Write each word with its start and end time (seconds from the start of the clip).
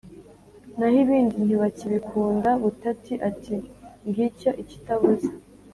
naho 0.77 0.97
ibindi 1.03 1.35
ntibakibikunda. 1.45 2.49
Butati 2.63 3.13
ati: 3.29 3.55
“Ngicyo 4.07 4.49
ikitabuze”. 4.61 5.29